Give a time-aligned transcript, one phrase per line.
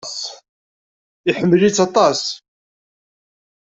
[1.29, 2.21] Iḥemmel-itt aṭas.